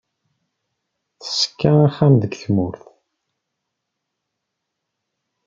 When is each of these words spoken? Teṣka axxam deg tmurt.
Teṣka 1.23 1.71
axxam 1.87 2.13
deg 2.21 2.33
tmurt. 2.41 2.83